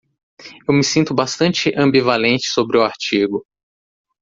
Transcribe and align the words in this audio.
Eu 0.67 0.73
me 0.73 0.83
sinto 0.83 1.13
bastante 1.13 1.71
ambivalente 1.77 2.47
sobre 2.47 2.75
o 2.75 2.81
artigo. 2.83 3.45